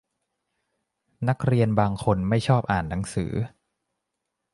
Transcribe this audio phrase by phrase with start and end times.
[1.27, 3.31] นักเรียนบางคนไม่ชอบอ่านหนังสือ